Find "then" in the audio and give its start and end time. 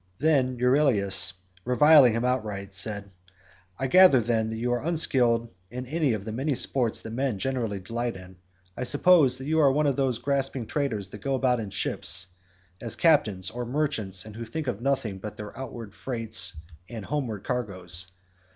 0.17-0.57, 4.19-4.49